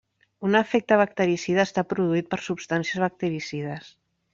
Un 0.47 0.55
efecte 0.59 0.97
bactericida 1.01 1.67
està 1.69 1.85
produït 1.93 2.33
per 2.35 2.43
substàncies 2.49 3.07
bactericides. 3.09 3.97